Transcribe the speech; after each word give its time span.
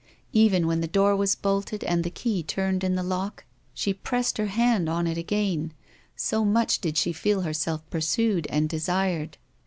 Even 0.33 0.65
when 0.65 0.81
the 0.81 0.87
door 0.87 1.15
was 1.15 1.35
bolted 1.35 1.83
and 1.83 2.03
the 2.03 2.09
key 2.09 2.41
turned 2.41 2.83
in 2.83 2.95
the 2.95 3.03
lock, 3.03 3.43
she 3.71 3.93
pressed 3.93 4.39
her 4.39 4.47
hand 4.47 4.89
on 4.89 5.05
it 5.05 5.15
again, 5.15 5.73
so 6.15 6.43
much 6.43 6.79
did 6.81 6.97
she 6.97 7.13
feel 7.13 7.41
herself 7.41 7.87
pursued 7.91 8.47
and 8.49 8.67
desired. 8.67 9.37